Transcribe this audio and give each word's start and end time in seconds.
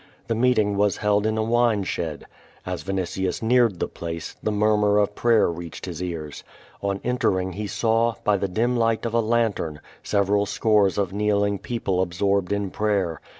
The 0.29 0.33
meeting 0.33 0.77
was 0.77 0.97
held 0.97 1.27
in 1.27 1.37
a 1.37 1.43
wine 1.43 1.83
shed. 1.83 2.25
As 2.65 2.81
Vinitius 2.83 3.43
neared 3.43 3.79
the 3.79 3.87
place, 3.87 4.35
the 4.41 4.49
munnur 4.51 4.97
of 4.99 5.13
prayer 5.13 5.47
reached 5.51 5.85
his 5.85 6.01
ears. 6.01 6.43
On 6.81 6.99
enter 7.03 7.39
ing 7.39 7.53
he 7.53 7.67
saw, 7.67 8.15
by 8.23 8.37
the 8.37 8.47
dim 8.47 8.75
light 8.75 9.05
of 9.05 9.13
a 9.13 9.19
lantern, 9.21 9.79
several 10.01 10.47
scores 10.47 10.97
of 10.97 11.13
kneeling 11.13 11.59
people 11.59 12.01
absorbed 12.01 12.51
in 12.51 12.71
prayer. 12.71 13.21